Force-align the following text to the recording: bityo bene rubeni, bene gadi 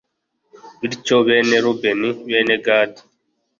bityo 0.79 1.17
bene 1.27 1.55
rubeni, 1.63 2.09
bene 2.29 2.55
gadi 2.65 3.01